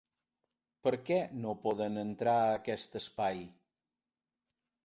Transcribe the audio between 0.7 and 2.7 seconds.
Perquè no poden entrar a